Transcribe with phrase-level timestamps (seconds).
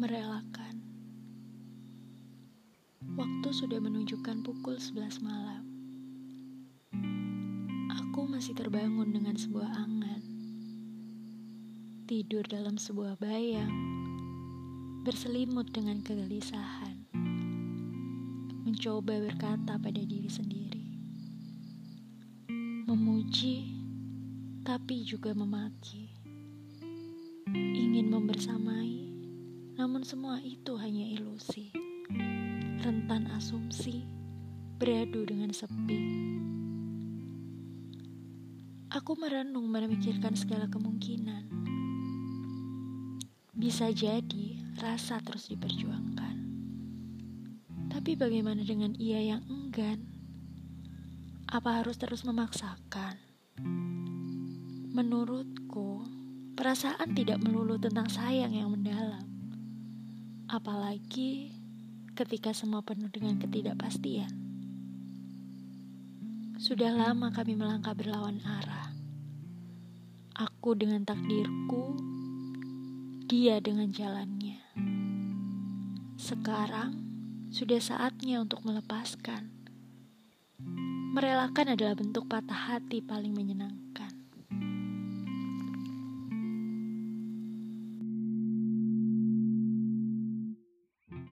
[0.00, 0.80] merelakan.
[3.20, 5.60] Waktu sudah menunjukkan pukul 11 malam.
[7.92, 10.24] Aku masih terbangun dengan sebuah angan.
[12.08, 13.68] Tidur dalam sebuah bayang.
[15.04, 17.04] Berselimut dengan kegelisahan.
[18.64, 20.86] Mencoba berkata pada diri sendiri.
[22.88, 23.68] Memuji
[24.64, 26.08] tapi juga memaki.
[27.52, 28.99] Ingin membersamai
[29.80, 31.72] namun semua itu hanya ilusi
[32.84, 34.04] rentan asumsi,
[34.76, 36.00] beradu dengan sepi.
[38.92, 41.48] Aku merenung memikirkan segala kemungkinan.
[43.56, 46.36] Bisa jadi rasa terus diperjuangkan.
[47.88, 50.04] Tapi bagaimana dengan ia yang enggan?
[51.48, 53.16] Apa harus terus memaksakan?
[54.92, 56.04] Menurutku,
[56.52, 59.39] perasaan tidak melulu tentang sayang yang mendalam.
[60.50, 61.54] Apalagi
[62.18, 64.34] ketika semua penuh dengan ketidakpastian.
[66.58, 68.90] Sudah lama kami melangkah berlawan arah.
[70.34, 71.94] Aku dengan takdirku,
[73.30, 74.58] dia dengan jalannya.
[76.18, 76.98] Sekarang
[77.54, 79.54] sudah saatnya untuk melepaskan.
[81.14, 84.09] Merelakan adalah bentuk patah hati paling menyenangkan.